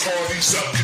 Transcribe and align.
parties 0.00 0.54
up. 0.54 0.81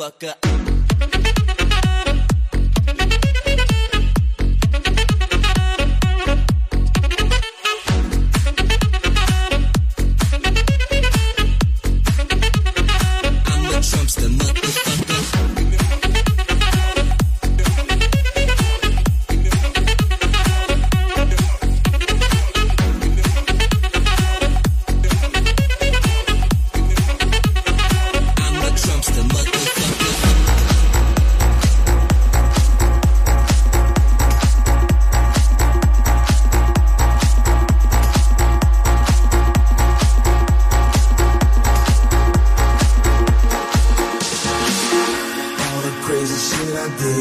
motherfucker. 0.00 0.39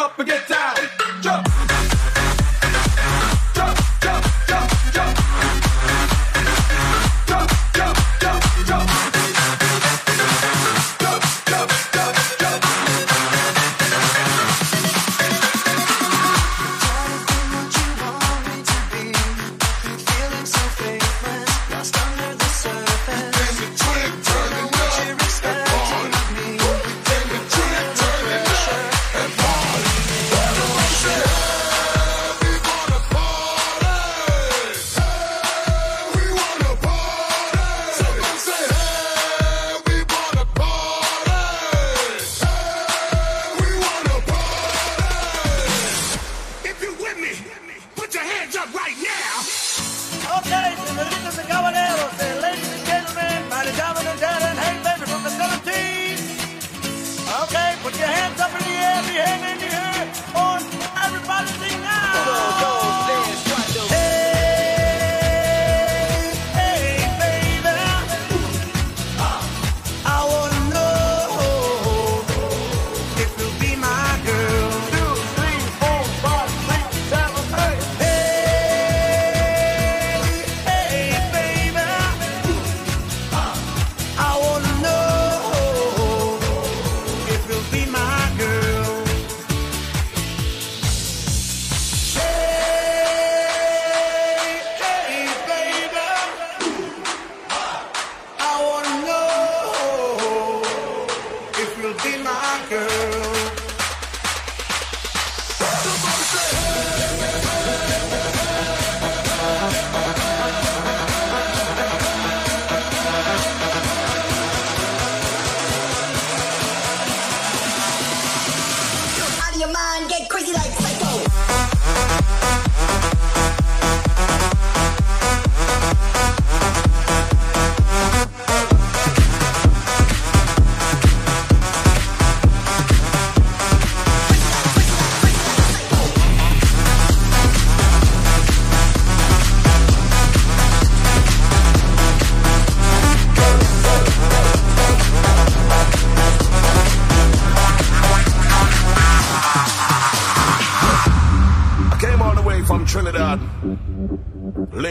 up 0.00 0.18
and 0.18 0.28
get 0.28 0.48
down. 0.48 0.59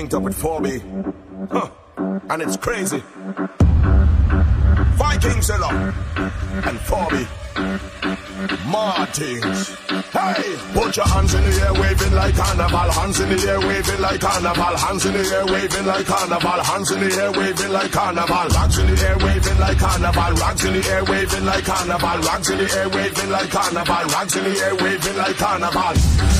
Linked 0.09 0.13
up 0.13 0.23
with 0.23 0.37
4B. 0.41 1.51
Huh. 1.51 1.69
And 2.29 2.41
it's 2.41 2.57
crazy. 2.57 3.03
Viking 4.97 5.41
Zilla 5.41 5.93
and 6.65 6.79
4B. 6.79 7.27
Martins. 8.71 9.75
Hey, 10.09 10.57
put 10.73 10.95
your 10.95 11.05
hands 11.05 11.33
in 11.33 11.43
the 11.43 11.51
air, 11.61 11.73
waving 11.73 12.13
like 12.13 12.35
carnival. 12.35 12.91
Hands 12.91 13.19
in 13.19 13.29
the 13.29 13.49
air, 13.49 13.59
waving 13.59 14.01
like 14.01 14.21
carnival. 14.21 14.77
Hands 14.77 15.05
in 15.05 15.13
the 15.13 15.35
air, 15.35 15.45
waving 15.45 15.85
like 15.85 16.05
carnival. 16.05 16.63
Hands 16.63 16.91
in 16.91 16.99
the 17.01 17.09
air, 17.19 17.31
waving 17.31 17.71
like 17.71 17.91
carnival. 17.91 18.47
Rags 18.55 18.77
in 18.79 18.87
the 18.87 18.99
air, 19.03 19.17
waving 19.19 19.59
like 19.59 19.77
carnival. 19.77 20.31
Rags 20.39 20.65
in 20.65 20.73
the 20.73 20.87
air, 20.89 21.03
waving 21.05 21.45
like 21.45 21.65
carnival. 21.65 22.19
Rags 22.23 22.49
in 22.49 22.57
the 22.57 22.67
air, 22.71 22.89
waving 22.89 23.29
like 23.29 23.49
carnival. 23.49 24.05
Rags 24.15 24.35
in 24.37 24.43
the 24.45 24.55
air, 24.57 24.75
waving 24.75 25.17
like 25.17 25.37
carnival. 25.37 25.95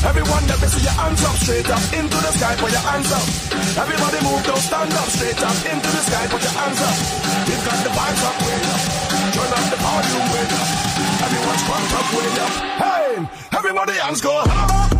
Everyone, 0.08 0.44
let 0.48 0.58
me 0.62 0.68
see 0.68 0.84
your 0.88 0.98
hands 0.98 1.24
up, 1.24 1.36
straight 1.36 1.70
up 1.70 1.84
into 1.94 2.18
the 2.18 2.32
sky. 2.32 2.56
Put 2.56 2.72
your 2.72 2.86
hands 2.88 3.12
up. 3.12 3.49
Everybody 3.78 4.20
move, 4.26 4.42
don't 4.46 4.58
stand 4.58 4.94
up, 4.94 5.10
straight 5.10 5.42
up 5.44 5.58
into 5.66 5.90
the 5.90 6.02
sky. 6.08 6.26
Put 6.28 6.42
your 6.42 6.56
hands 6.58 6.82
up. 6.82 6.98
We've 7.46 7.66
got 7.66 7.80
the 7.84 7.92
vibes 7.94 8.24
up, 8.26 8.36
way 8.42 8.58
up. 8.74 8.82
Turn 9.36 9.52
up 9.54 9.66
the 9.70 9.78
volume, 9.78 10.28
way 10.34 10.46
up. 10.58 10.70
Everyone's 11.26 11.64
pumped 11.70 11.94
up. 11.94 12.10
Hey, 12.82 13.58
everybody, 13.58 13.94
hands 13.94 14.22
go 14.22 14.40
up. 14.40 14.99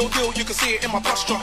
Real 0.00 0.08
deal, 0.10 0.32
you 0.34 0.44
can 0.44 0.54
see 0.54 0.78
it 0.78 0.84
in 0.84 0.90
my 0.92 1.00
posture. 1.00 1.40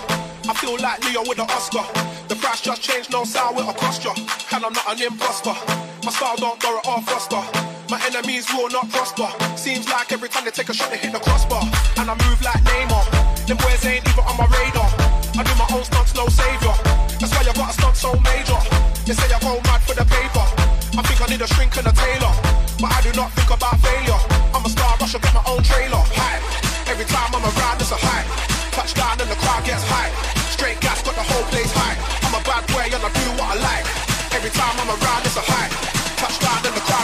I 0.48 0.54
feel 0.56 0.78
like 0.80 1.04
Leo 1.04 1.22
with 1.28 1.40
an 1.40 1.50
Oscar. 1.52 1.84
The 2.28 2.36
price 2.36 2.62
just 2.62 2.82
changed, 2.82 3.12
no 3.12 3.24
sour 3.24 3.54
with 3.54 3.68
a 3.68 3.76
ya. 4.04 4.14
And 4.56 4.64
I'm 4.64 4.74
not 4.74 4.88
an 4.88 5.02
imposter. 5.02 5.56
My 6.04 6.12
style 6.12 6.38
don't 6.38 6.60
borrow 6.64 6.82
or 6.88 7.02
foster. 7.04 7.44
My 7.92 8.00
enemies 8.08 8.48
will 8.56 8.70
not 8.70 8.90
prosper. 8.90 9.28
Seems 9.58 9.88
like 9.90 10.12
every 10.12 10.30
time 10.30 10.46
they 10.46 10.52
take 10.52 10.70
a 10.70 10.74
shot, 10.74 10.90
they 10.90 10.98
hit 10.98 11.12
the 11.12 11.20
crossbar. 11.20 11.64
And 12.00 12.08
I 12.10 12.16
move 12.24 12.40
like 12.42 12.64
Neymar. 12.64 13.04
Them 13.48 13.58
boys 13.58 13.84
ain't 13.86 14.08
even 14.08 14.24
on 14.24 14.38
my 14.40 14.48
radar. 14.48 14.90
I 15.36 15.44
do 15.44 15.54
my 15.60 15.68
own 15.76 15.84
stunts, 15.84 16.16
no 16.16 16.26
savior. 16.28 16.76
That's 17.20 17.32
why 17.36 17.44
I 17.44 17.54
got 17.54 17.70
a 17.70 17.74
stunt 17.74 17.96
so 17.96 18.12
major. 18.24 18.60
They 19.04 19.14
say 19.14 19.28
I 19.28 19.40
go 19.44 19.60
mad 19.68 19.84
for 19.84 19.96
the 19.96 20.08
paper. 20.08 20.46
I 20.96 21.02
think 21.04 21.20
I 21.20 21.28
need 21.28 21.42
a 21.44 21.48
shrink 21.52 21.76
and 21.76 21.88
a 21.88 21.94
tailor. 21.94 22.34
But 22.80 22.96
I 22.96 23.00
do 23.04 23.12
not 23.20 23.32
think 23.36 23.52
about 23.52 23.76
failure. 23.84 24.22
I'm 24.56 24.64
a 24.64 24.70
star, 24.70 24.96
I 24.96 25.06
got 25.06 25.34
my 25.36 25.44
own 25.52 25.62
trailer. 25.64 26.04
Hype. 26.16 26.67
Every 26.88 27.04
time 27.04 27.28
I'm 27.36 27.44
around, 27.44 27.84
it's 27.84 27.92
a 27.92 28.00
hype. 28.00 28.24
Touchdown 28.72 29.20
and 29.20 29.28
the 29.28 29.36
crowd 29.44 29.60
gets 29.68 29.84
high. 29.92 30.08
Straight 30.56 30.80
gas, 30.80 31.04
got 31.04 31.20
the 31.20 31.28
whole 31.28 31.44
place 31.52 31.68
high. 31.76 32.00
I'm 32.24 32.32
a 32.32 32.44
bad 32.48 32.64
boy 32.72 32.88
and 32.88 33.04
I 33.04 33.12
do 33.12 33.28
what 33.36 33.54
I 33.54 33.56
like. 33.60 33.86
Every 34.32 34.50
time 34.56 34.72
I'm 34.80 34.96
around, 34.96 35.28
it's 35.28 35.36
a 35.36 35.44
hype. 35.44 35.74
Touchdown 36.16 36.64
and 36.64 36.76
the 36.80 36.84
crowd 36.88 36.97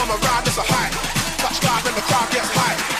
I'ma 0.00 0.14
ride 0.14 0.44
this 0.44 0.58
a 0.58 0.62
high. 0.62 0.90
Touch 1.38 1.60
God 1.60 1.84
when 1.84 1.94
the 1.94 2.02
crowd 2.02 2.30
gets 2.30 2.50
high. 2.54 2.97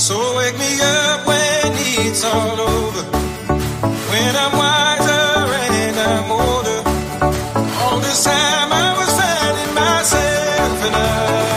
So 0.00 0.16
wake 0.34 0.56
me 0.56 0.80
up 0.80 1.26
when 1.26 1.72
it's 1.76 2.24
all 2.24 2.58
over. 2.58 3.02
When 4.10 4.34
I'm 4.34 4.52
wiser 4.56 5.44
and 5.76 5.96
I'm 6.00 6.30
older. 6.32 6.80
All 7.84 8.00
this 8.00 8.24
time 8.24 8.72
I 8.72 8.96
was 8.96 9.10
finding 9.20 9.74
myself 9.74 10.84
I 10.96 11.49